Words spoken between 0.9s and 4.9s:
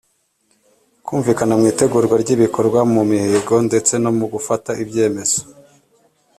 kumvikana mu itegurwa ry’ibikorwa, mu mihigo ndetse no mu gufata